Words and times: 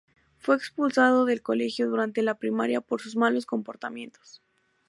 Fue 0.39 0.55
expulsado 0.55 1.25
del 1.25 1.43
colegio 1.43 1.87
durante 1.87 2.23
la 2.23 2.33
primaria 2.33 2.81
por 2.81 3.01
sus 3.03 3.15
malos 3.15 3.45
comportamientos. 3.45 4.41